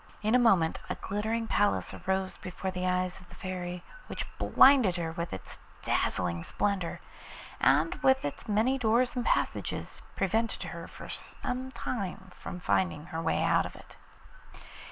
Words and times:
In 0.23 0.33
a 0.33 0.39
moment 0.39 0.79
a 0.89 0.95
glittering 0.95 1.45
palace 1.47 1.93
arose 1.93 2.35
before 2.37 2.71
the 2.71 2.87
eyes 2.87 3.19
of 3.19 3.29
the 3.29 3.35
Fairy 3.35 3.83
which 4.07 4.25
blinded 4.39 4.95
her 4.95 5.11
with 5.11 5.31
its 5.31 5.59
dazzling 5.83 6.43
splendour, 6.43 6.99
and 7.59 7.93
with 8.01 8.25
its 8.25 8.47
many 8.49 8.79
doors 8.79 9.15
and 9.15 9.23
passages 9.23 10.01
prevented 10.15 10.63
her 10.63 10.87
for 10.87 11.07
some 11.07 11.69
time 11.71 12.31
from 12.39 12.59
finding 12.59 13.05
her 13.13 13.21
way 13.21 13.43
out 13.43 13.67
of 13.67 13.75
it. 13.75 13.95